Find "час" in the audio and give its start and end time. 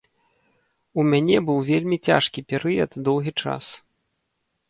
3.43-3.65